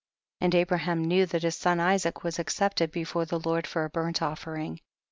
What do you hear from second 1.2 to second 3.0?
that his son Isaac was accepted